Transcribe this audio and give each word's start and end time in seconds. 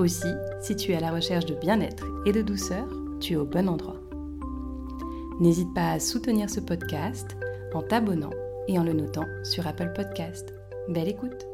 Aussi, 0.00 0.32
si 0.62 0.76
tu 0.76 0.92
es 0.92 0.96
à 0.96 1.00
la 1.00 1.12
recherche 1.12 1.44
de 1.44 1.54
bien-être 1.54 2.06
et 2.24 2.32
de 2.32 2.40
douceur, 2.40 2.88
tu 3.20 3.34
es 3.34 3.36
au 3.36 3.44
bon 3.44 3.68
endroit. 3.68 4.00
N'hésite 5.40 5.74
pas 5.74 5.90
à 5.90 6.00
soutenir 6.00 6.48
ce 6.48 6.60
podcast 6.60 7.36
en 7.74 7.82
t'abonnant 7.82 8.30
et 8.66 8.78
en 8.78 8.82
le 8.82 8.94
notant 8.94 9.26
sur 9.44 9.66
Apple 9.66 9.92
Podcast. 9.94 10.54
Belle 10.88 11.08
écoute 11.08 11.46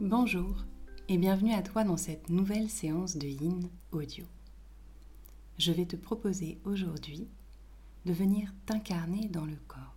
Bonjour 0.00 0.64
et 1.08 1.18
bienvenue 1.18 1.52
à 1.52 1.62
toi 1.62 1.82
dans 1.82 1.96
cette 1.96 2.30
nouvelle 2.30 2.70
séance 2.70 3.16
de 3.16 3.26
Yin 3.26 3.68
Audio. 3.90 4.26
Je 5.58 5.72
vais 5.72 5.86
te 5.86 5.96
proposer 5.96 6.60
aujourd'hui 6.64 7.26
de 8.04 8.12
venir 8.12 8.54
t'incarner 8.64 9.26
dans 9.26 9.44
le 9.44 9.58
corps. 9.66 9.96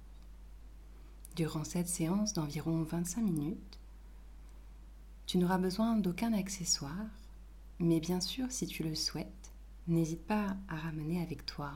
Durant 1.35 1.63
cette 1.63 1.87
séance 1.87 2.33
d'environ 2.33 2.81
25 2.81 3.21
minutes, 3.21 3.79
tu 5.29 5.37
n'auras 5.37 5.59
besoin 5.59 5.95
d'aucun 5.95 6.33
accessoire, 6.33 7.05
mais 7.77 7.99
bien 7.99 8.19
sûr, 8.19 8.51
si 8.51 8.65
tu 8.65 8.81
le 8.81 8.95
souhaites, 8.95 9.51
n'hésite 9.85 10.25
pas 10.25 10.57
à 10.67 10.75
ramener 10.75 11.21
avec 11.21 11.45
toi 11.45 11.71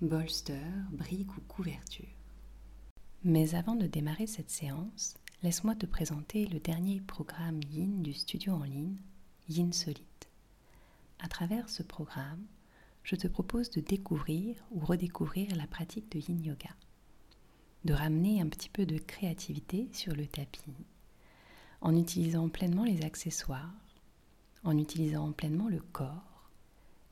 bolster, 0.00 0.64
briques 0.90 1.36
ou 1.36 1.42
couverture. 1.42 2.08
Mais 3.24 3.54
avant 3.54 3.74
de 3.74 3.86
démarrer 3.86 4.26
cette 4.26 4.48
séance, 4.48 5.16
laisse-moi 5.42 5.74
te 5.74 5.84
présenter 5.84 6.46
le 6.46 6.58
dernier 6.58 7.02
programme 7.02 7.60
Yin 7.72 8.02
du 8.02 8.14
studio 8.14 8.54
en 8.54 8.64
ligne, 8.64 9.02
Yin 9.50 9.74
Solite. 9.74 10.30
À 11.18 11.28
travers 11.28 11.68
ce 11.68 11.82
programme, 11.82 12.42
je 13.02 13.16
te 13.16 13.28
propose 13.28 13.68
de 13.68 13.82
découvrir 13.82 14.56
ou 14.70 14.80
redécouvrir 14.80 15.54
la 15.56 15.66
pratique 15.66 16.10
de 16.10 16.20
Yin 16.20 16.42
Yoga, 16.42 16.74
de 17.84 17.92
ramener 17.92 18.40
un 18.40 18.48
petit 18.48 18.70
peu 18.70 18.86
de 18.86 18.96
créativité 18.96 19.90
sur 19.92 20.16
le 20.16 20.26
tapis, 20.26 20.86
en 21.86 21.94
utilisant 21.94 22.48
pleinement 22.48 22.82
les 22.82 23.04
accessoires, 23.04 23.72
en 24.64 24.76
utilisant 24.76 25.30
pleinement 25.30 25.68
le 25.68 25.78
corps 25.78 26.50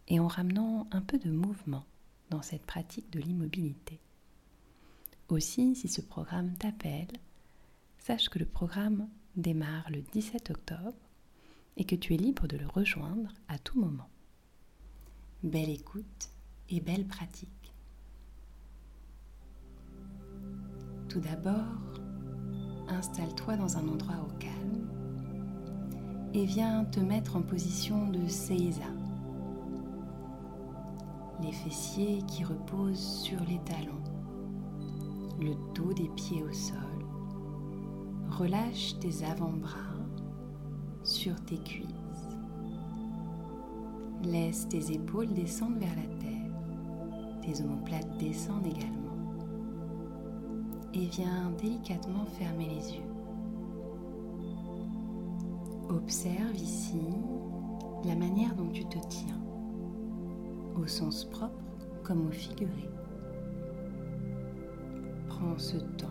et 0.08 0.18
en 0.18 0.26
ramenant 0.26 0.88
un 0.90 1.00
peu 1.00 1.16
de 1.16 1.30
mouvement 1.30 1.84
dans 2.30 2.42
cette 2.42 2.66
pratique 2.66 3.08
de 3.12 3.20
l'immobilité. 3.20 4.00
Aussi, 5.28 5.76
si 5.76 5.86
ce 5.86 6.00
programme 6.00 6.54
t'appelle, 6.54 7.12
sache 7.98 8.28
que 8.28 8.40
le 8.40 8.46
programme 8.46 9.08
démarre 9.36 9.88
le 9.92 10.02
17 10.12 10.50
octobre 10.50 10.98
et 11.76 11.84
que 11.84 11.94
tu 11.94 12.12
es 12.14 12.16
libre 12.16 12.48
de 12.48 12.56
le 12.56 12.66
rejoindre 12.66 13.32
à 13.46 13.58
tout 13.60 13.78
moment. 13.80 14.10
Belle 15.44 15.70
écoute 15.70 16.30
et 16.68 16.80
belle 16.80 17.06
pratique. 17.06 17.72
Tout 21.08 21.20
d'abord, 21.20 21.93
installe-toi 22.88 23.56
dans 23.56 23.76
un 23.76 23.88
endroit 23.88 24.16
au 24.22 24.38
calme 24.38 24.88
et 26.34 26.44
viens 26.44 26.84
te 26.84 27.00
mettre 27.00 27.36
en 27.36 27.42
position 27.42 28.08
de 28.08 28.26
Seiza. 28.26 28.82
Les 31.42 31.52
fessiers 31.52 32.22
qui 32.26 32.44
reposent 32.44 33.22
sur 33.22 33.38
les 33.40 33.60
talons, 33.64 34.02
le 35.40 35.54
dos 35.74 35.92
des 35.92 36.08
pieds 36.16 36.42
au 36.42 36.52
sol. 36.52 36.78
Relâche 38.30 38.98
tes 38.98 39.24
avant-bras 39.24 39.78
sur 41.04 41.36
tes 41.44 41.58
cuisses. 41.58 41.88
Laisse 44.24 44.66
tes 44.68 44.92
épaules 44.92 45.32
descendre 45.34 45.78
vers 45.78 45.94
la 45.94 46.14
terre. 46.18 47.42
Tes 47.42 47.62
omoplates 47.62 48.16
descendent 48.18 48.66
également 48.66 49.03
et 50.94 51.06
viens 51.06 51.50
délicatement 51.60 52.24
fermer 52.38 52.66
les 52.66 52.94
yeux. 52.94 53.10
Observe 55.88 56.54
ici 56.56 57.00
la 58.04 58.14
manière 58.14 58.54
dont 58.54 58.68
tu 58.68 58.84
te 58.84 58.98
tiens, 59.08 59.40
au 60.76 60.86
sens 60.86 61.24
propre 61.24 61.64
comme 62.04 62.28
au 62.28 62.30
figuré. 62.30 62.88
Prends 65.28 65.58
ce 65.58 65.76
temps 65.76 66.06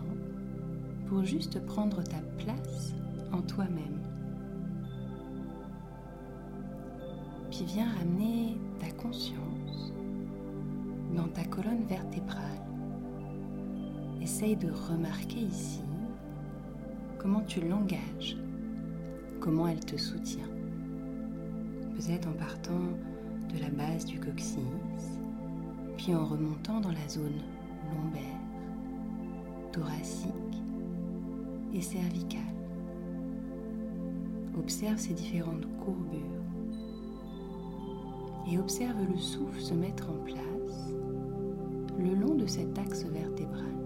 pour 1.06 1.24
juste 1.24 1.64
prendre 1.66 2.02
ta 2.02 2.20
place 2.38 2.92
en 3.32 3.40
toi-même. 3.40 4.02
Puis 7.50 7.64
viens 7.66 7.88
ramener 7.98 8.58
ta 8.80 8.90
conscience 9.02 9.92
dans 11.14 11.28
ta 11.28 11.44
colonne 11.44 11.84
vertébrale 11.84 12.73
essaye 14.24 14.56
de 14.56 14.70
remarquer 14.70 15.40
ici 15.40 15.82
comment 17.18 17.42
tu 17.42 17.60
l'engages, 17.60 18.38
comment 19.38 19.68
elle 19.68 19.84
te 19.84 19.98
soutient. 19.98 20.48
Peut-être 21.94 22.26
en 22.26 22.32
partant 22.32 22.80
de 23.52 23.60
la 23.60 23.68
base 23.68 24.06
du 24.06 24.18
coccyx, 24.18 24.62
puis 25.98 26.14
en 26.14 26.24
remontant 26.24 26.80
dans 26.80 26.90
la 26.90 27.06
zone 27.06 27.38
lombaire, 27.92 28.40
thoracique 29.72 30.32
et 31.74 31.82
cervicale. 31.82 32.40
Observe 34.58 34.96
ces 34.96 35.12
différentes 35.12 35.66
courbures 35.84 36.20
et 38.50 38.58
observe 38.58 39.04
le 39.06 39.18
souffle 39.18 39.60
se 39.60 39.74
mettre 39.74 40.08
en 40.08 40.24
place 40.24 40.94
le 41.98 42.14
long 42.14 42.34
de 42.34 42.46
cet 42.46 42.78
axe 42.78 43.04
vertébral. 43.04 43.83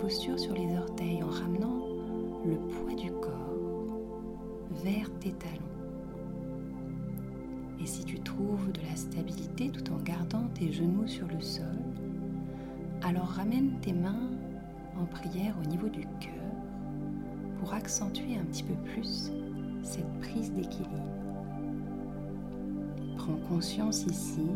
Posture 0.00 0.38
sur 0.38 0.54
les 0.54 0.74
orteils 0.78 1.22
en 1.22 1.28
ramenant 1.28 1.78
le 2.46 2.56
poids 2.56 2.94
du 2.94 3.10
corps 3.10 3.98
vers 4.82 5.10
tes 5.18 5.32
talons. 5.32 5.60
Et 7.78 7.86
si 7.86 8.04
tu 8.04 8.18
trouves 8.20 8.72
de 8.72 8.80
la 8.88 8.96
stabilité 8.96 9.68
tout 9.68 9.92
en 9.92 9.98
gardant 9.98 10.48
tes 10.54 10.72
genoux 10.72 11.06
sur 11.06 11.26
le 11.28 11.40
sol, 11.42 11.66
alors 13.02 13.26
ramène 13.26 13.78
tes 13.82 13.92
mains 13.92 14.30
en 14.98 15.04
prière 15.04 15.54
au 15.62 15.68
niveau 15.68 15.88
du 15.88 16.06
cœur 16.18 16.32
pour 17.58 17.74
accentuer 17.74 18.38
un 18.40 18.44
petit 18.44 18.62
peu 18.62 18.74
plus 18.94 19.30
cette 19.82 20.20
prise 20.20 20.50
d'équilibre. 20.52 21.04
Prends 23.18 23.38
conscience 23.50 24.06
ici 24.06 24.46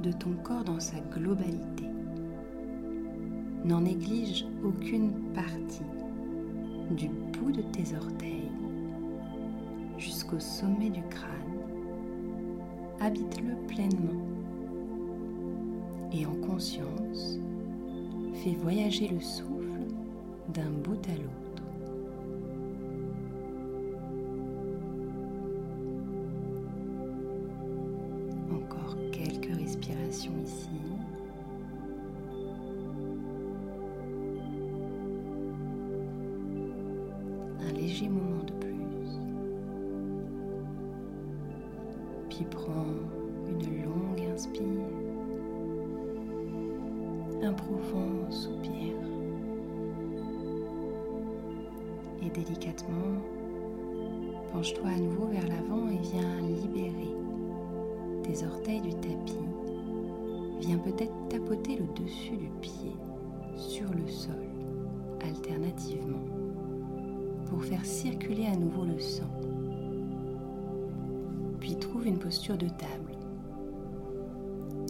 de 0.00 0.12
ton 0.12 0.34
corps 0.44 0.64
dans 0.64 0.78
sa 0.78 1.00
globalité. 1.00 1.90
N'en 3.64 3.80
néglige 3.80 4.46
aucune 4.64 5.10
partie, 5.34 5.84
du 6.96 7.08
bout 7.08 7.52
de 7.52 7.62
tes 7.62 7.94
orteils 7.94 8.50
jusqu'au 9.98 10.40
sommet 10.40 10.90
du 10.90 11.02
crâne 11.10 11.30
habite-le 13.00 13.54
pleinement. 13.66 14.20
Et 16.12 16.26
en 16.26 16.34
conscience, 16.46 17.38
fais 18.34 18.54
voyager 18.62 19.08
le 19.08 19.20
souffle 19.20 19.86
d'un 20.52 20.70
bout 20.70 21.00
à 21.08 21.16
l'autre. 21.16 21.39
Délicatement 52.50 53.22
penche-toi 54.52 54.88
à 54.88 54.98
nouveau 54.98 55.26
vers 55.26 55.46
l'avant 55.46 55.88
et 55.88 55.98
viens 55.98 56.40
libérer 56.40 57.14
tes 58.24 58.44
orteils 58.44 58.80
du 58.80 58.90
tapis. 58.94 59.34
Viens 60.60 60.78
peut-être 60.78 61.12
tapoter 61.28 61.76
le 61.76 61.86
dessus 62.02 62.36
du 62.36 62.50
pied 62.60 62.92
sur 63.56 63.88
le 63.92 64.06
sol 64.08 64.34
alternativement 65.24 66.24
pour 67.46 67.62
faire 67.64 67.84
circuler 67.84 68.46
à 68.46 68.56
nouveau 68.56 68.84
le 68.84 68.98
sang. 68.98 69.30
Puis 71.60 71.76
trouve 71.76 72.06
une 72.06 72.18
posture 72.18 72.56
de 72.56 72.68
table. 72.68 73.12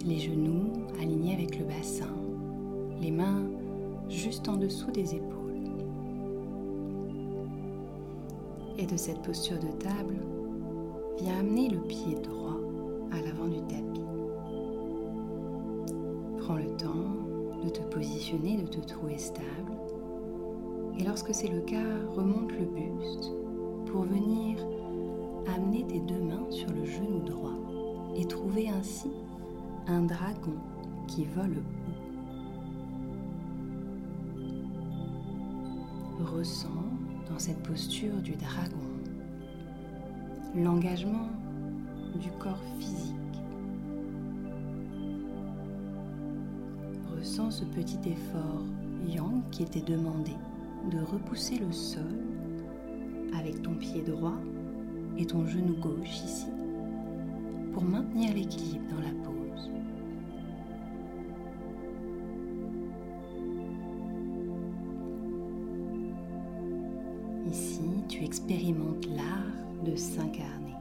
Les 0.07 0.19
genoux 0.19 0.73
alignés 1.01 1.35
avec 1.35 1.59
le 1.59 1.67
bassin, 1.67 2.15
les 3.01 3.11
mains 3.11 3.45
juste 4.09 4.49
en 4.49 4.57
dessous 4.57 4.91
des 4.91 5.15
épaules. 5.15 5.40
Et 8.81 8.87
de 8.87 8.97
cette 8.97 9.21
posture 9.21 9.59
de 9.59 9.69
table, 9.73 10.17
viens 11.19 11.41
amener 11.41 11.69
le 11.69 11.81
pied 11.81 12.15
droit 12.15 12.57
à 13.13 13.21
l'avant 13.21 13.47
du 13.47 13.61
tapis. 13.65 14.01
Prends 16.39 16.57
le 16.57 16.75
temps 16.79 17.61
de 17.63 17.69
te 17.69 17.83
positionner, 17.95 18.57
de 18.57 18.67
te 18.67 18.81
trouver 18.81 19.19
stable. 19.19 19.75
Et 20.99 21.05
lorsque 21.05 21.35
c'est 21.35 21.49
le 21.49 21.61
cas, 21.61 21.85
remonte 22.17 22.53
le 22.53 22.65
buste 22.65 23.31
pour 23.85 24.05
venir 24.05 24.67
amener 25.55 25.87
tes 25.87 26.01
deux 26.01 26.23
mains 26.23 26.51
sur 26.51 26.71
le 26.71 26.87
genou 26.87 27.19
droit 27.19 27.59
et 28.17 28.25
trouver 28.25 28.71
ainsi 28.71 29.11
un 29.89 30.05
dragon 30.05 30.57
qui 31.07 31.27
vole 31.27 31.59
haut. 31.59 31.91
Ressens 36.25 36.80
cette 37.41 37.63
posture 37.63 38.17
du 38.17 38.33
dragon 38.33 38.85
l'engagement 40.55 41.31
du 42.21 42.31
corps 42.33 42.63
physique. 42.79 43.15
Ressens 47.17 47.51
ce 47.53 47.65
petit 47.65 47.99
effort 48.11 48.63
yang 49.09 49.41
qui 49.53 49.63
était 49.63 49.81
demandé 49.81 50.33
de 50.93 50.99
repousser 50.99 51.57
le 51.57 51.73
sol 51.73 52.03
avec 53.35 53.63
ton 53.63 53.73
pied 53.73 54.03
droit 54.03 54.37
et 55.17 55.25
ton 55.25 55.47
genou 55.47 55.77
gauche 55.81 56.23
ici 56.23 56.49
pour 57.73 57.85
maintenir 57.85 58.35
l'équilibre 58.35 58.85
dans 58.91 59.01
la 59.01 59.25
pose. 59.25 59.40
Tu 68.21 68.27
expérimentes 68.27 69.07
l'art 69.07 69.85
de 69.85 69.97
s'incarner, 69.97 70.77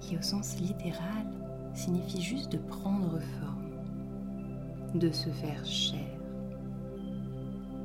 qui 0.00 0.16
au 0.16 0.22
sens 0.22 0.60
littéral 0.60 1.26
signifie 1.74 2.22
juste 2.22 2.52
de 2.52 2.58
prendre 2.58 3.18
forme, 3.40 4.98
de 4.98 5.10
se 5.10 5.28
faire 5.30 5.64
chair. 5.64 6.20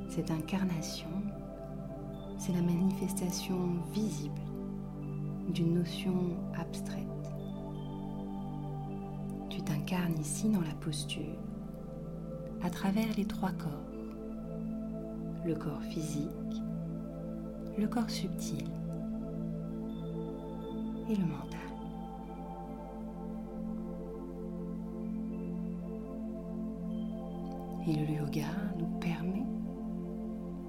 Cette 0.09 0.29
incarnation, 0.29 1.09
c'est 2.37 2.53
la 2.53 2.61
manifestation 2.61 3.57
visible 3.93 4.41
d'une 5.51 5.73
notion 5.73 6.37
abstraite. 6.55 7.05
Tu 9.49 9.61
t'incarnes 9.63 10.19
ici 10.19 10.49
dans 10.49 10.61
la 10.61 10.75
posture 10.81 11.35
à 12.61 12.69
travers 12.69 13.07
les 13.17 13.25
trois 13.25 13.51
corps. 13.51 13.71
Le 15.45 15.55
corps 15.55 15.81
physique, 15.83 16.61
le 17.79 17.87
corps 17.87 18.09
subtil 18.09 18.65
et 21.09 21.15
le 21.15 21.25
mental. 21.25 21.59
Et 27.87 27.93
le 27.93 28.17
yoga 28.17 28.47
nous 28.77 28.99
permet 28.99 29.45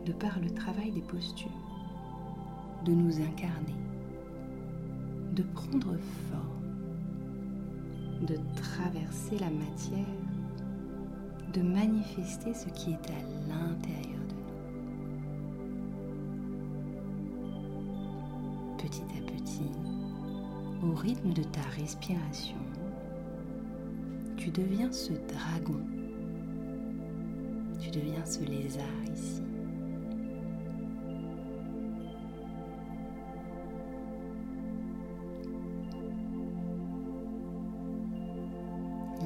de 0.06 0.12
par 0.12 0.38
le 0.40 0.50
travail 0.50 0.92
des 0.92 1.02
postures, 1.02 1.50
de 2.84 2.92
nous 2.92 3.20
incarner, 3.20 3.74
de 5.34 5.42
prendre 5.42 5.96
forme, 6.30 6.64
de 8.24 8.36
traverser 8.54 9.38
la 9.38 9.50
matière, 9.50 10.06
de 11.52 11.62
manifester 11.62 12.54
ce 12.54 12.68
qui 12.68 12.92
est 12.92 13.10
à 13.10 13.48
l'intérieur 13.48 14.09
au 20.90 20.94
rythme 20.94 21.32
de 21.32 21.42
ta 21.42 21.60
respiration, 21.76 22.56
tu 24.36 24.50
deviens 24.50 24.90
ce 24.90 25.12
dragon, 25.12 25.80
tu 27.78 27.90
deviens 27.90 28.24
ce 28.24 28.40
lézard 28.40 28.84
ici. 29.14 29.42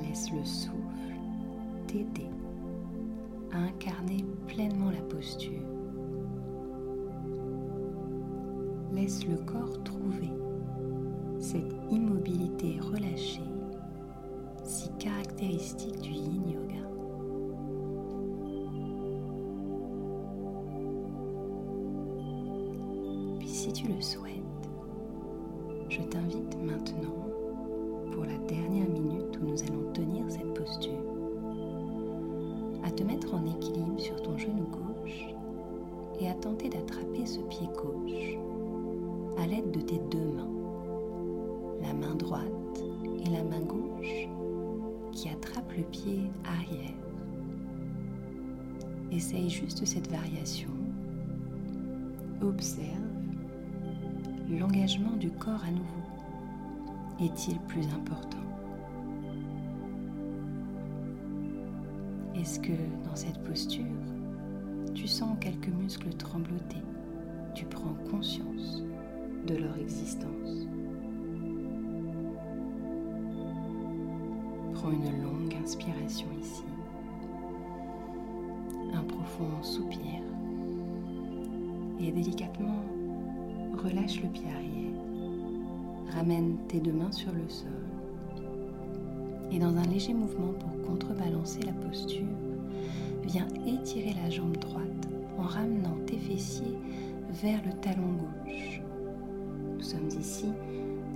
Laisse 0.02 0.30
le 0.32 0.44
souffle 0.44 0.74
t'aider 1.86 2.28
à 3.52 3.58
incarner 3.58 4.24
pleinement 4.48 4.90
la 4.90 5.00
posture. 5.02 5.50
Laisse 8.92 9.26
le 9.26 9.36
corps 9.38 9.82
trouver 9.82 10.30
immobilité 11.90 12.78
relâchée 12.80 13.40
si 14.64 14.88
caractéristique 14.98 16.00
du 16.00 16.10
yin 16.10 16.42
yoga. 16.48 16.74
Puis 23.38 23.48
si 23.48 23.72
tu 23.72 23.88
le 23.88 24.00
souhaites, 24.00 24.32
je 25.88 26.00
t'invite 26.02 26.56
maintenant 26.62 27.14
pour 28.12 28.24
la 28.24 28.38
dernière 28.48 28.88
minute 28.88 29.38
où 29.40 29.46
nous 29.46 29.62
allons 29.64 29.92
tenir 29.92 30.24
cette 30.28 30.54
posture, 30.54 30.92
à 32.84 32.90
te 32.90 33.02
mettre 33.02 33.34
en 33.34 33.44
équilibre 33.44 33.98
sur 33.98 34.20
ton 34.22 34.36
genou 34.38 34.66
gauche 34.70 35.26
et 36.20 36.28
à 36.28 36.34
tenter 36.34 36.68
d'attraper 36.68 37.26
ce 37.26 37.40
pied 37.40 37.68
gauche 37.76 38.38
à 39.36 39.46
l'aide 39.46 39.70
de 39.72 39.80
tes 39.80 39.98
deux 40.10 40.26
mains, 40.36 40.63
main 41.94 42.14
droite 42.14 42.82
et 43.24 43.30
la 43.30 43.42
main 43.42 43.60
gauche 43.60 44.28
qui 45.12 45.28
attrapent 45.28 45.76
le 45.76 45.84
pied 45.84 46.22
arrière. 46.44 46.94
Essaye 49.10 49.48
juste 49.48 49.84
cette 49.84 50.10
variation. 50.10 50.70
Observe 52.42 52.88
l'engagement 54.50 55.16
du 55.16 55.30
corps 55.30 55.62
à 55.66 55.70
nouveau 55.70 56.04
est-il 57.20 57.58
plus 57.60 57.86
important? 57.94 58.38
Est-ce 62.34 62.58
que 62.58 62.72
dans 63.04 63.14
cette 63.14 63.42
posture, 63.44 63.84
tu 64.94 65.06
sens 65.06 65.36
quelques 65.40 65.68
muscles 65.68 66.12
trembloter? 66.14 66.82
Tu 67.54 67.64
prends 67.66 67.94
conscience 68.10 68.82
de 69.46 69.56
leur 69.56 69.78
existence? 69.78 70.66
Une 74.92 75.22
longue 75.22 75.54
inspiration 75.62 76.26
ici, 76.40 76.62
un 78.92 79.02
profond 79.02 79.62
soupir 79.62 80.20
et 81.98 82.12
délicatement 82.12 82.82
relâche 83.82 84.22
le 84.22 84.28
pied 84.28 84.44
arrière. 84.54 86.14
Ramène 86.14 86.58
tes 86.68 86.80
deux 86.80 86.92
mains 86.92 87.10
sur 87.10 87.32
le 87.32 87.48
sol 87.48 87.70
et 89.50 89.58
dans 89.58 89.74
un 89.74 89.84
léger 89.84 90.12
mouvement 90.12 90.52
pour 90.52 90.82
contrebalancer 90.86 91.62
la 91.62 91.72
posture, 91.72 92.26
viens 93.24 93.48
étirer 93.66 94.14
la 94.22 94.28
jambe 94.28 94.58
droite 94.58 95.08
en 95.38 95.42
ramenant 95.42 95.96
tes 96.06 96.18
fessiers 96.18 96.78
vers 97.42 97.60
le 97.64 97.72
talon 97.80 98.12
gauche. 98.18 98.82
Nous 99.76 99.82
sommes 99.82 100.08
ici 100.20 100.46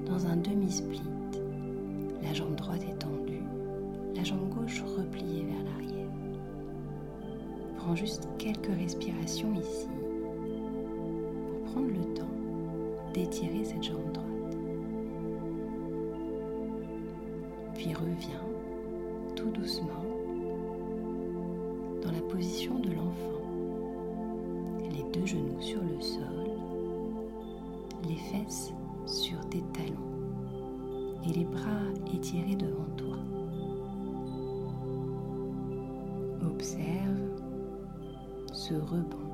dans 0.07 0.27
un 0.27 0.37
demi-split. 0.37 1.03
La 2.23 2.33
jambe 2.33 2.57
droite 2.57 2.83
est 2.83 3.05
la 4.19 4.25
jambe 4.25 4.51
gauche 4.51 4.83
repliée 4.97 5.45
vers 5.45 5.65
l'arrière. 5.65 6.11
Prends 7.79 7.95
juste 7.95 8.29
quelques 8.39 8.77
respirations 8.77 9.55
ici 9.55 9.89
d'étirer 13.19 13.65
cette 13.65 13.83
jambe 13.83 14.13
droite. 14.13 14.57
Puis 17.75 17.95
reviens 17.95 18.45
tout 19.35 19.51
doucement 19.51 20.05
dans 22.03 22.13
la 22.13 22.21
position 22.29 22.79
de 22.79 22.91
l'enfant. 22.91 23.43
Les 24.91 25.05
deux 25.13 25.27
genoux 25.27 25.61
sur 25.61 25.83
le 25.83 26.01
sol, 26.01 26.51
les 28.09 28.17
fesses 28.17 28.73
sur 29.07 29.41
tes 29.49 29.63
talons 29.73 31.23
et 31.29 31.33
les 31.33 31.45
bras 31.45 31.83
étirés 32.15 32.57
devant 32.57 32.89
toi. 32.97 33.17
Observe 36.59 37.41
ce 38.53 38.75
rebond. 38.75 39.31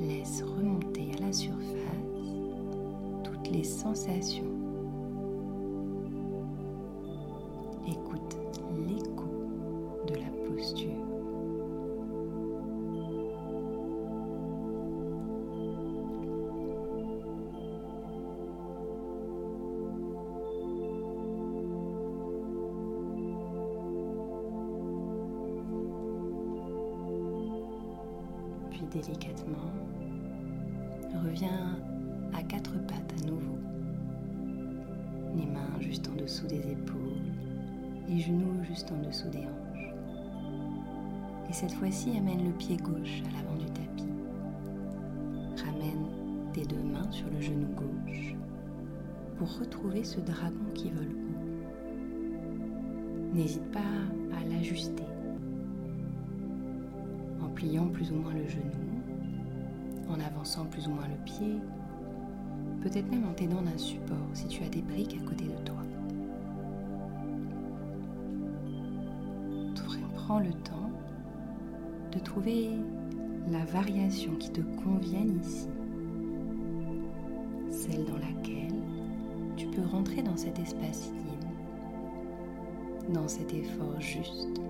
Laisse 0.00 0.42
remonter 0.42 1.10
à 1.18 1.26
la 1.26 1.32
surface 1.34 1.60
toutes 3.22 3.50
les 3.50 3.64
sensations 3.64 4.59
Amène 42.08 42.44
le 42.46 42.52
pied 42.52 42.76
gauche 42.78 43.22
à 43.28 43.32
l'avant 43.36 43.56
du 43.58 43.66
tapis. 43.66 44.08
Ramène 45.64 46.06
tes 46.52 46.64
deux 46.64 46.82
mains 46.82 47.10
sur 47.10 47.28
le 47.30 47.40
genou 47.40 47.68
gauche 47.74 48.34
pour 49.36 49.58
retrouver 49.58 50.02
ce 50.02 50.20
dragon 50.20 50.64
qui 50.74 50.90
vole 50.90 51.04
haut. 51.04 51.44
N'hésite 53.34 53.70
pas 53.70 53.80
à 54.34 54.44
l'ajuster 54.48 55.04
pliant 57.60 57.88
plus 57.88 58.10
ou 58.10 58.14
moins 58.14 58.32
le 58.32 58.48
genou, 58.48 58.62
en 60.08 60.18
avançant 60.20 60.64
plus 60.64 60.86
ou 60.86 60.92
moins 60.92 61.08
le 61.08 61.24
pied, 61.24 61.58
peut-être 62.80 63.10
même 63.10 63.26
en 63.26 63.34
t'aidant 63.34 63.60
d'un 63.60 63.76
support 63.76 64.16
si 64.32 64.48
tu 64.48 64.62
as 64.64 64.68
des 64.68 64.80
briques 64.80 65.18
à 65.20 65.28
côté 65.28 65.44
de 65.44 65.64
toi. 65.64 65.76
Prends 70.14 70.38
le 70.38 70.52
temps 70.52 70.79
de 72.12 72.18
trouver 72.18 72.68
la 73.50 73.64
variation 73.66 74.34
qui 74.36 74.50
te 74.50 74.60
convienne 74.84 75.38
ici, 75.42 75.68
celle 77.70 78.04
dans 78.04 78.18
laquelle 78.18 78.74
tu 79.56 79.66
peux 79.68 79.82
rentrer 79.82 80.22
dans 80.22 80.36
cet 80.36 80.58
espace 80.58 81.06
yin, 81.06 81.22
dans 83.12 83.28
cet 83.28 83.54
effort 83.54 84.00
juste 84.00 84.60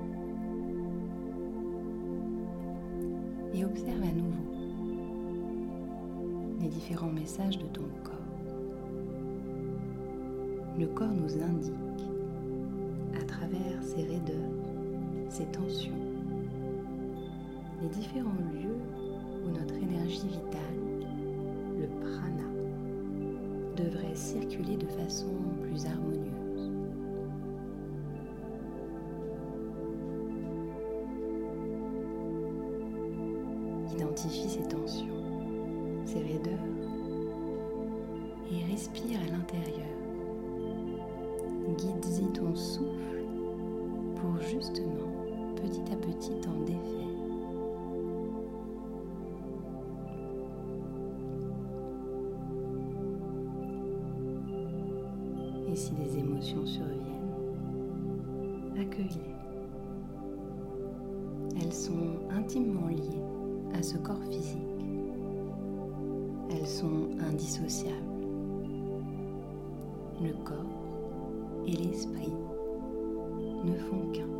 et 3.54 3.64
observe 3.64 4.02
à 4.02 4.12
nouveau 4.12 4.36
les 6.60 6.68
différents 6.68 7.10
messages 7.10 7.58
de 7.58 7.66
ton 7.66 7.82
corps. 8.04 8.14
Le 10.78 10.86
corps 10.86 11.12
nous 11.12 11.42
indique, 11.42 11.74
à 13.20 13.24
travers 13.24 13.82
ses 13.82 14.02
raideurs, 14.02 14.52
ses 15.28 15.46
tensions, 15.46 16.09
les 17.82 17.88
différents 17.88 18.30
lieux 18.52 18.78
où 19.44 19.50
notre 19.50 19.74
énergie 19.74 20.28
vitale, 20.28 20.60
le 21.78 21.86
prana, 22.00 22.48
devrait 23.76 24.14
circuler 24.14 24.76
de 24.76 24.86
façon 24.86 25.28
plus 25.62 25.86
harmonieuse. 25.86 26.29
Si 55.72 55.92
des 55.92 56.18
émotions 56.18 56.66
surviennent, 56.66 57.44
accueille-les. 58.78 59.34
Elles 61.62 61.72
sont 61.72 62.18
intimement 62.30 62.88
liées 62.88 63.22
à 63.78 63.82
ce 63.82 63.96
corps 63.98 64.22
physique. 64.28 64.58
Elles 66.50 66.66
sont 66.66 67.10
indissociables. 67.20 67.94
Le 70.20 70.32
corps 70.44 71.64
et 71.66 71.76
l'esprit 71.76 72.32
ne 73.64 73.74
font 73.76 74.10
qu'un. 74.12 74.39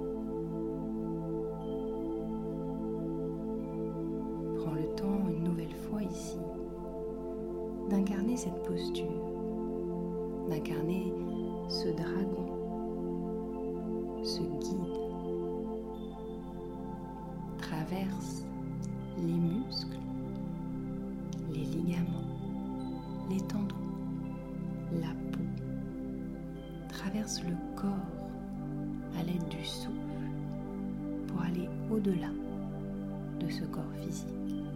Traverse 17.90 18.44
les 19.18 19.32
muscles, 19.32 19.98
les 21.52 21.64
ligaments, 21.64 22.28
les 23.28 23.40
tendons, 23.40 23.74
la 24.92 25.08
peau, 25.32 25.40
traverse 26.88 27.42
le 27.42 27.56
corps 27.74 27.90
à 29.18 29.24
l'aide 29.24 29.48
du 29.48 29.64
souffle 29.64 29.90
pour 31.26 31.42
aller 31.42 31.68
au-delà 31.90 32.30
de 33.40 33.48
ce 33.50 33.64
corps 33.64 33.92
physique. 34.00 34.69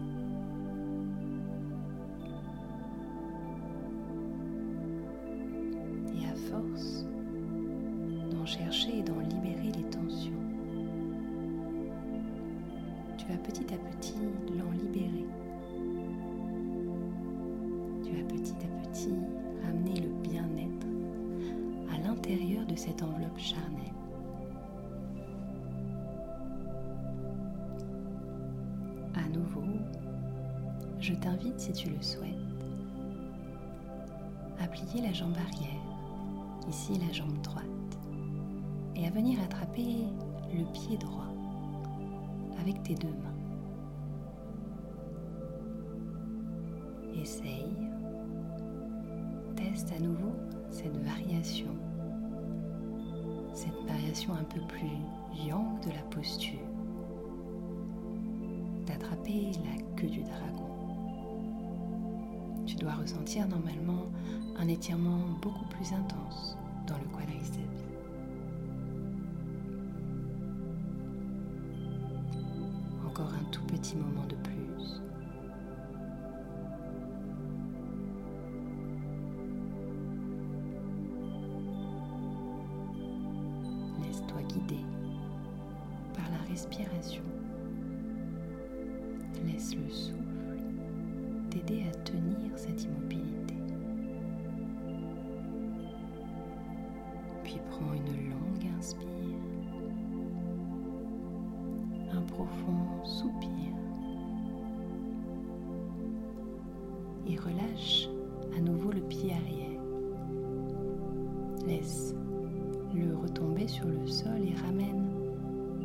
Si 31.57 31.73
tu 31.73 31.91
le 31.91 32.03
souhaites, 32.03 32.31
à 34.59 34.67
la 35.01 35.13
jambe 35.13 35.37
arrière, 35.37 35.83
ici 36.69 36.93
la 37.05 37.13
jambe 37.13 37.41
droite, 37.43 37.65
et 38.95 39.07
à 39.07 39.11
venir 39.11 39.39
attraper 39.43 40.07
le 40.53 40.65
pied 40.73 40.97
droit 40.97 41.33
avec 42.61 42.83
tes 42.83 42.95
deux 42.95 43.09
mains. 43.09 43.35
Essaye, 47.21 47.77
teste 49.57 49.93
à 49.97 50.01
nouveau 50.01 50.33
cette 50.71 50.97
variation, 50.99 51.75
cette 53.53 53.81
variation 53.87 54.35
un 54.35 54.45
peu 54.45 54.61
plus 54.69 54.99
yang 55.47 55.81
de 55.85 55.91
la 55.91 56.03
posture, 56.11 56.59
d'attraper 58.87 59.53
la 59.65 59.83
queue 59.97 60.09
du 60.09 60.23
dragon. 60.23 60.64
Tu 62.67 62.77
dois 62.77 62.93
ressentir 62.93 63.47
normalement 63.47 64.07
un 64.59 64.69
étirement 64.69 65.21
beaucoup 65.43 65.67
plus 65.67 65.93
intense 65.93 66.57
dans 66.87 66.97
le 66.99 67.05
quadriceps. 67.17 67.85
encore 73.15 73.33
un 73.33 73.45
tout 73.53 73.63
petit 73.67 73.95
moment 73.95 74.27
de 74.29 74.35
plus. 74.35 74.64
Prends 97.71 97.93
une 97.93 98.31
longue 98.31 98.73
inspire, 98.79 99.09
un 102.13 102.21
profond 102.23 103.05
soupir 103.05 103.49
et 107.27 107.37
relâche 107.37 108.09
à 108.57 108.61
nouveau 108.61 108.93
le 108.93 109.01
pied 109.01 109.33
arrière. 109.33 109.81
Laisse 111.67 112.15
le 112.95 113.17
retomber 113.17 113.67
sur 113.67 113.87
le 113.87 114.07
sol 114.07 114.43
et 114.43 114.55
ramène 114.67 115.09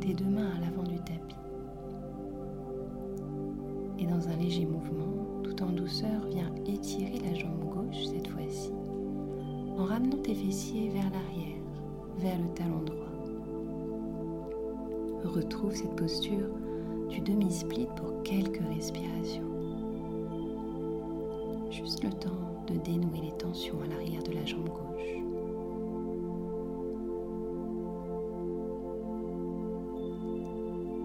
tes 0.00 0.14
deux 0.14 0.30
mains 0.30 0.50
à 0.56 0.60
l'avant 0.60 0.84
du 0.84 0.98
tapis. 0.98 1.36
Et 3.98 4.06
dans 4.06 4.28
un 4.28 4.36
léger 4.36 4.66
mouvement, 4.66 5.42
tout 5.42 5.62
en 5.62 5.70
douceur, 5.70 6.26
viens 6.30 6.52
étirer 6.66 7.18
la 7.18 7.34
jambe 7.34 7.64
gauche 7.64 8.06
cette 8.06 8.28
fois-ci 8.28 8.70
en 9.80 9.84
ramenant 9.84 10.18
tes 10.18 10.34
fessiers 10.34 10.90
vers 10.90 11.10
l'arrière, 11.10 11.59
vers 12.20 12.38
le 12.38 12.48
talon 12.54 12.82
droit. 12.82 12.96
Retrouve 15.24 15.74
cette 15.74 15.96
posture 15.96 16.48
du 17.08 17.20
demi-split 17.20 17.88
pour 17.96 18.22
quelques 18.22 18.60
respirations. 18.74 19.48
Juste 21.70 22.04
le 22.04 22.10
temps 22.10 22.64
de 22.66 22.76
dénouer 22.78 23.22
les 23.22 23.36
tensions 23.38 23.80
à 23.82 23.86
l'arrière 23.86 24.22
de 24.22 24.32
la 24.32 24.44
jambe 24.44 24.68
gauche. 24.68 25.16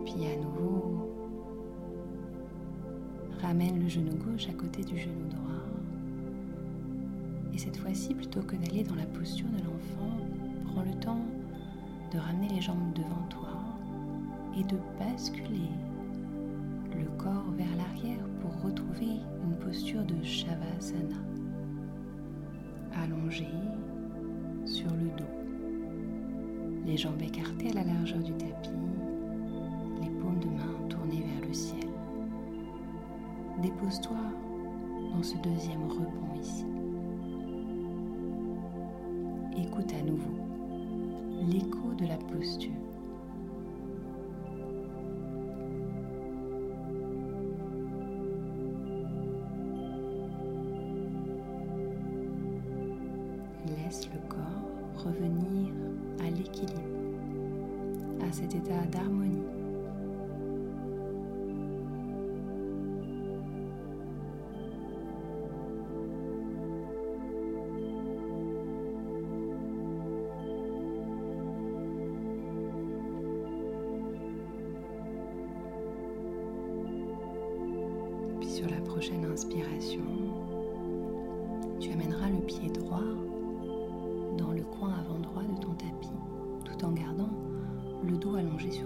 Puis 0.06 0.26
à 0.26 0.36
nouveau, 0.36 1.12
ramène 3.42 3.82
le 3.82 3.88
genou 3.88 4.18
gauche 4.18 4.50
à 4.50 4.54
côté 4.54 4.84
du 4.84 4.98
genou 4.98 5.30
droit. 5.30 5.42
Et 7.54 7.58
cette 7.58 7.78
fois-ci, 7.78 8.14
plutôt 8.14 8.42
que 8.42 8.58
d'aller 8.58 8.84
dans 8.84 8.96
la 8.96 9.06
posture 9.06 9.48
de 9.48 9.60
l'enfant, 9.64 10.45
prends 10.76 10.84
le 10.84 11.00
temps 11.00 11.22
de 12.12 12.20
ramener 12.20 12.50
les 12.50 12.62
jambes 12.62 12.92
devant 12.94 13.26
toi 13.30 13.50
et 14.58 14.64
de 14.64 14.78
basculer 15.00 15.70
le 16.94 17.06
corps 17.18 17.52
vers 17.58 17.76
l'arrière 17.78 18.26
pour 18.42 18.52
retrouver 18.62 19.20
une 19.44 19.56
posture 19.58 20.04
de 20.04 20.22
Shavasana. 20.24 21.16
Allongé 22.94 23.48
sur 24.66 24.90
le 24.92 25.10
dos, 25.18 25.24
les 26.86 26.98
jambes 26.98 27.22
écartées 27.22 27.72
à 27.72 27.76
la 27.76 27.84
largeur 27.84 28.20
du 28.20 28.34
tapis, 28.34 28.70
les 30.02 30.10
paumes 30.10 30.40
de 30.40 30.48
main 30.48 30.88
tournées 30.90 31.24
vers 31.24 31.48
le 31.48 31.54
ciel. 31.54 31.88
Dépose-toi 33.62 34.18
dans 35.14 35.24
ce 35.24 35.36
deuxième 35.38 35.84
rebond 35.88 36.40
ici. 36.42 36.66
L'écho 41.48 41.94
de 41.98 42.08
la 42.08 42.18
posture. 42.18 42.95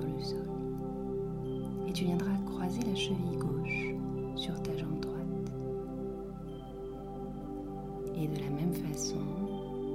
Le 0.07 0.23
sol. 0.23 0.39
Et 1.87 1.93
tu 1.93 2.05
viendras 2.05 2.37
croiser 2.45 2.81
la 2.81 2.95
cheville 2.95 3.37
gauche 3.37 3.95
sur 4.35 4.61
ta 4.61 4.75
jambe 4.77 4.99
droite. 4.99 5.51
Et 8.15 8.27
de 8.27 8.39
la 8.39 8.49
même 8.49 8.73
façon, 8.73 9.21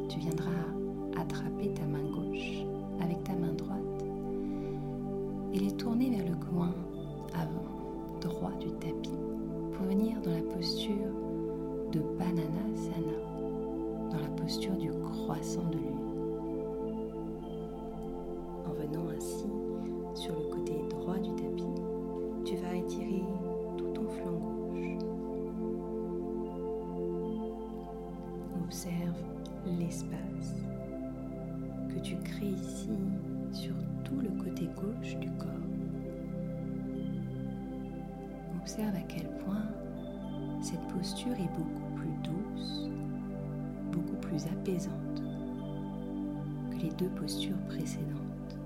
tu 0.08 0.18
viendras 0.18 0.50
attraper 1.16 1.73
Observe 38.64 38.96
à 38.96 39.02
quel 39.06 39.28
point 39.44 39.68
cette 40.62 40.80
posture 40.88 41.34
est 41.34 41.54
beaucoup 41.54 41.90
plus 41.96 42.14
douce, 42.22 42.88
beaucoup 43.92 44.16
plus 44.22 44.42
apaisante 44.46 45.22
que 46.70 46.76
les 46.82 46.88
deux 46.92 47.10
postures 47.10 47.60
précédentes. 47.68 48.56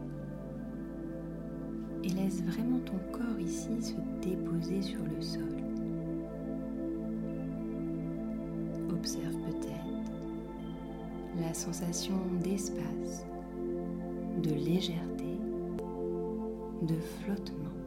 Et 2.05 2.11
laisse 2.11 2.45
vraiment 2.45 2.79
ton 2.79 3.01
corps 3.11 3.41
ici 3.41 3.71
se 3.81 3.95
déposer 4.23 4.83
sur 4.83 5.03
le 5.03 5.21
sol. 5.21 5.43
Observe 8.91 9.35
peut-être 9.49 10.13
la 11.41 11.53
sensation 11.53 12.21
d'espace, 12.45 13.27
de 14.45 14.51
légèreté, 14.51 15.41
de 16.83 16.95
flottement. 16.95 17.78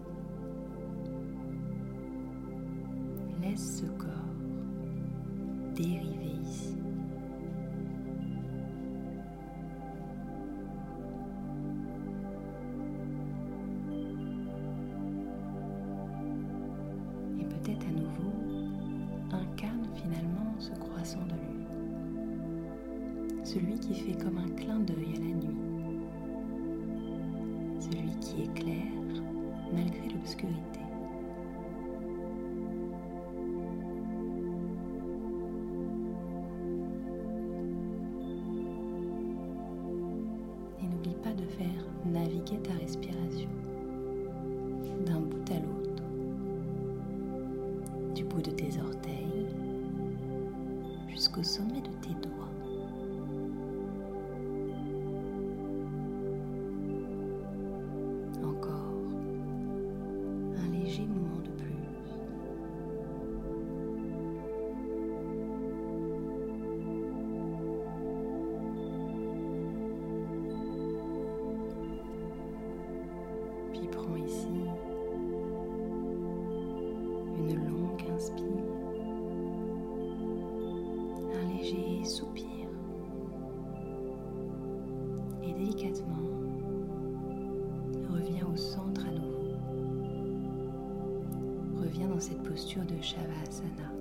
De 21.19 21.35
lune. 21.35 21.67
Celui 23.43 23.79
qui 23.79 23.93
fait 23.93 24.23
comme 24.23 24.37
un 24.37 24.49
clin 24.49 24.79
d'œil 24.79 25.15
à 25.15 25.19
la 25.19 25.25
nuit. 25.25 25.57
Celui 27.79 28.15
qui 28.19 28.43
éclaire 28.43 29.21
malgré 29.73 30.09
l'obscurité. 30.09 30.80
De 92.61 93.01
Shavasana. 93.01 93.91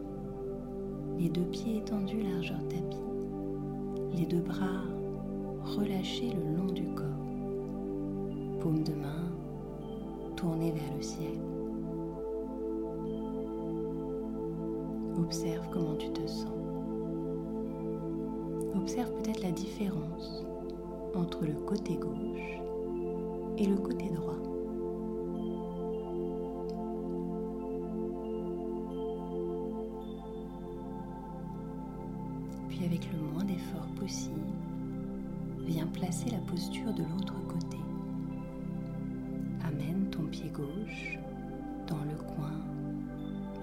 Les 1.18 1.30
deux 1.30 1.44
pieds 1.44 1.78
étendus 1.78 2.20
largeur 2.20 2.58
tapis, 2.68 2.98
les 4.12 4.26
deux 4.26 4.40
bras 4.40 4.84
relâchés 5.64 6.30
le 6.34 6.58
long 6.58 6.70
du 6.70 6.84
corps, 6.94 7.06
paume 8.60 8.82
de 8.82 8.92
main 8.92 9.32
tournée 10.36 10.72
vers 10.72 10.94
le 10.94 11.02
ciel. 11.02 11.40
Observe 15.18 15.66
comment 15.72 15.96
tu 15.96 16.10
te 16.10 16.26
sens. 16.26 16.46
Observe 18.76 19.10
peut-être 19.22 19.42
la 19.42 19.52
différence 19.52 20.44
entre 21.14 21.46
le 21.46 21.54
côté 21.66 21.96
gauche 21.96 22.60
et 23.56 23.64
le 23.64 23.76
côté 23.76 24.10
droit. 24.10 24.39
Placer 36.00 36.30
la 36.30 36.38
posture 36.38 36.94
de 36.94 37.02
l'autre 37.02 37.34
côté. 37.46 37.76
Amène 39.62 40.06
ton 40.10 40.22
pied 40.22 40.48
gauche 40.48 41.18
dans 41.86 42.02
le 42.04 42.16
coin 42.16 42.58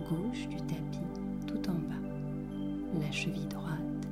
gauche 0.08 0.48
du 0.48 0.58
tapis 0.58 1.00
tout 1.48 1.70
en 1.70 1.74
bas, 1.74 3.02
la 3.02 3.12
cheville 3.12 3.48
droite 3.48 4.08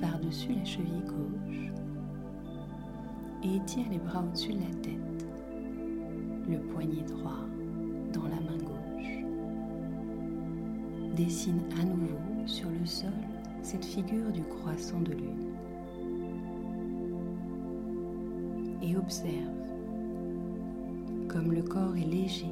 par-dessus 0.00 0.52
la 0.52 0.64
cheville 0.64 1.02
gauche 1.04 1.72
et 3.42 3.56
étire 3.56 3.86
les 3.90 3.98
bras 3.98 4.22
au-dessus 4.22 4.52
de 4.52 4.60
la 4.60 4.74
tête, 4.80 5.26
le 6.48 6.58
poignet 6.58 7.02
droit 7.02 7.44
dans 8.12 8.24
la 8.24 8.36
main 8.36 8.58
gauche. 8.58 9.24
Dessine 11.16 11.62
à 11.80 11.84
nouveau 11.84 12.18
sur 12.46 12.70
le 12.70 12.86
sol 12.86 13.10
cette 13.62 13.84
figure 13.84 14.30
du 14.30 14.44
croissant 14.44 15.00
de 15.00 15.12
lune. 15.12 15.51
Et 18.92 18.96
observe 18.96 19.32
comme 21.26 21.50
le 21.50 21.62
corps 21.62 21.96
est 21.96 22.04
léger, 22.04 22.50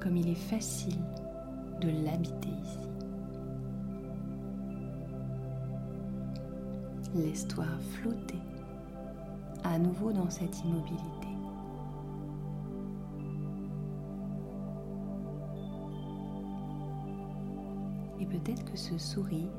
comme 0.00 0.16
il 0.16 0.28
est 0.28 0.34
facile 0.36 1.00
de 1.80 1.88
l'habiter 2.04 2.50
ici. 2.62 2.78
Laisse-toi 7.16 7.64
flotter 7.94 8.38
à 9.64 9.76
nouveau 9.76 10.12
dans 10.12 10.30
cette 10.30 10.60
immobilité. 10.60 11.28
Et 18.20 18.26
peut-être 18.26 18.64
que 18.70 18.76
ce 18.76 18.96
sourire 18.98 19.50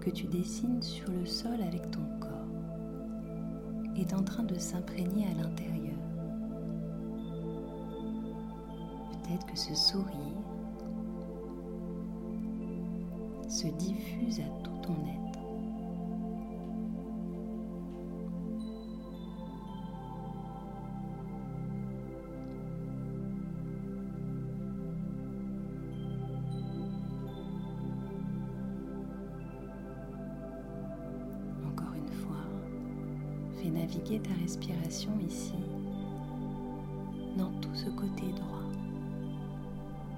que 0.00 0.10
tu 0.10 0.26
dessines 0.26 0.82
sur 0.82 1.10
le 1.10 1.26
sol 1.26 1.60
avec 1.66 1.90
ton 1.90 2.15
est 4.00 4.14
en 4.14 4.22
train 4.22 4.42
de 4.42 4.58
s'imprégner 4.58 5.26
à 5.26 5.42
l'intérieur. 5.42 5.96
Peut-être 9.10 9.46
que 9.46 9.58
ce 9.58 9.74
sourire 9.74 10.12
se 13.48 13.66
diffuse 13.66 14.40
à 14.40 14.62
tout 14.62 14.76
ton 14.82 14.92
être. 14.92 15.25
Naviguer 33.76 34.20
ta 34.20 34.30
respiration 34.42 35.12
ici, 35.28 35.54
dans 37.36 37.52
tout 37.60 37.74
ce 37.74 37.90
côté 37.90 38.22
droit. 38.34 38.64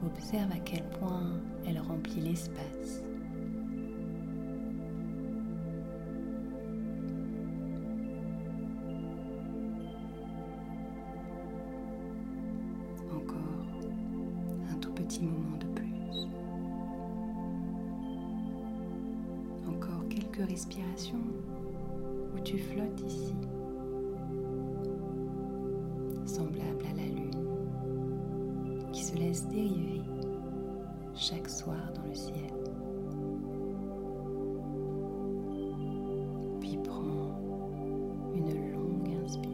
Observe 0.06 0.52
à 0.52 0.58
quel 0.64 0.84
point 1.00 1.32
elle 1.66 1.80
remplit 1.80 2.20
l'espace. 2.20 3.02
Se 29.08 29.16
laisse 29.16 29.46
dériver 29.48 30.02
chaque 31.14 31.48
soir 31.48 31.78
dans 31.94 32.06
le 32.06 32.14
ciel. 32.14 32.52
Puis 36.60 36.76
prends 36.84 37.40
une 38.34 38.72
longue 38.74 39.10
inspire, 39.24 39.50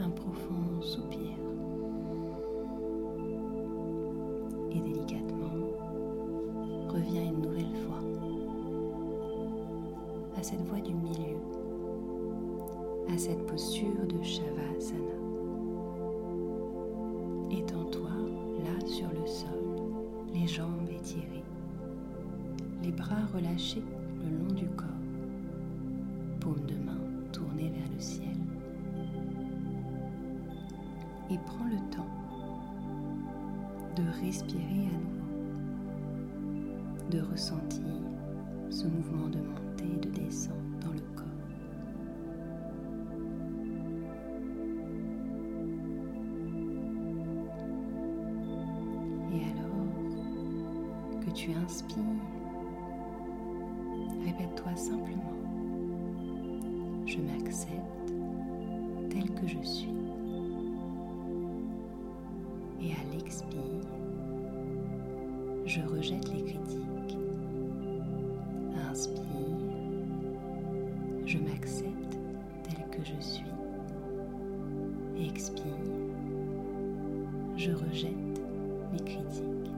un 0.00 0.10
profond 0.10 0.82
soupir 0.82 1.38
et 4.72 4.80
délicatement 4.80 5.70
reviens 6.88 7.22
une 7.22 7.42
nouvelle 7.42 7.76
fois 7.86 8.02
à 10.36 10.42
cette 10.42 10.62
voie 10.62 10.80
du 10.80 10.94
milieu 10.94 11.36
à 13.08 13.16
cette 13.16 13.46
posture 13.46 14.04
de 14.08 14.20
Shavasana. 14.20 14.53
Bras 22.94 23.26
relâchés 23.34 23.82
le 24.22 24.30
long 24.38 24.54
du 24.54 24.66
corps, 24.76 24.86
paume 26.40 26.64
de 26.66 26.74
main 26.74 26.98
tournée 27.32 27.70
vers 27.70 27.90
le 27.94 28.00
ciel. 28.00 28.36
Et 31.30 31.38
prends 31.46 31.66
le 31.66 31.78
temps 31.94 32.08
de 33.96 34.02
respirer 34.24 34.88
à 34.88 34.98
nouveau, 34.98 35.30
de 37.10 37.20
ressentir 37.32 37.82
ce 38.70 38.86
mouvement 38.86 39.28
de 39.28 39.38
montée 39.38 39.90
et 39.94 40.06
de 40.06 40.10
descente 40.10 40.54
dans 40.80 40.92
le 40.92 41.00
corps. 41.16 41.24
tu 51.34 51.50
inspires, 51.52 51.98
simplement, 54.84 55.32
je 57.06 57.16
m'accepte 57.18 58.12
tel 59.08 59.30
que 59.30 59.46
je 59.46 59.62
suis. 59.62 59.94
Et 62.82 62.90
à 62.92 63.14
l'expire, 63.14 63.80
je 65.64 65.80
rejette 65.80 66.28
les 66.34 66.42
critiques. 66.42 67.16
Inspire, 68.90 69.22
je 71.24 71.38
m'accepte 71.38 72.18
tel 72.64 72.86
que 72.90 73.02
je 73.02 73.18
suis. 73.20 73.44
Expire, 75.18 75.64
je 77.56 77.70
rejette 77.70 78.42
les 78.92 79.02
critiques. 79.02 79.70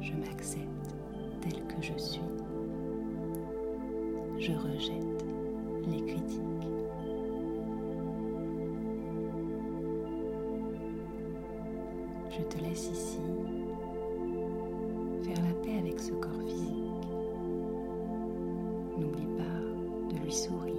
Je 0.00 0.12
m'accepte 0.14 0.77
je 1.80 1.92
suis. 1.96 2.20
Je 4.38 4.52
rejette 4.52 5.24
les 5.86 6.04
critiques. 6.04 6.42
Je 12.30 12.42
te 12.42 12.62
laisse 12.62 12.90
ici 12.90 13.18
faire 15.22 15.44
la 15.44 15.54
paix 15.64 15.78
avec 15.78 15.98
ce 16.00 16.12
corps 16.12 16.42
physique. 16.46 16.74
N'oublie 18.96 19.26
pas 19.36 20.14
de 20.14 20.24
lui 20.24 20.32
sourire 20.32 20.77